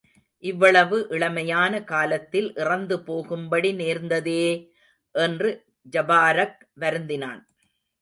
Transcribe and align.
இவ்வளவு 0.43 0.97
இளமையான 1.09 1.83
காலத்தில் 1.83 2.49
இறந்துபோகும்படி 2.55 3.71
நேர்ந்ததே! 3.75 4.43
என்று 5.15 5.51
ஜபாரக் 5.93 6.61
வருந்தினான். 6.79 7.41